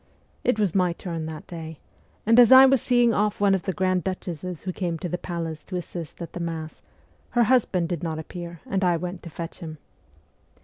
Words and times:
It 0.43 0.57
was 0.57 0.73
my 0.73 0.93
turn 0.93 1.27
that 1.27 1.45
day; 1.45 1.77
and 2.25 2.39
as 2.39 2.51
I 2.51 2.65
was 2.65 2.81
seeing 2.81 3.13
off 3.13 3.39
one 3.39 3.53
of 3.53 3.61
the 3.61 3.71
grand 3.71 4.03
duchesses 4.03 4.63
who 4.63 4.73
came 4.73 4.97
to 4.97 5.07
the 5.07 5.19
palace 5.19 5.63
to 5.65 5.75
assist 5.75 6.19
at 6.23 6.33
the 6.33 6.39
Mass, 6.39 6.81
her 7.37 7.43
husband 7.43 7.89
did 7.89 8.01
not 8.01 8.17
appear 8.17 8.61
and 8.65 8.83
I 8.83 8.97
went 8.97 9.21
to 9.21 9.29
fetch 9.29 9.59
him. 9.59 9.77